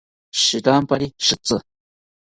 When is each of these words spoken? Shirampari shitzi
Shirampari 0.43 1.07
shitzi 1.27 1.57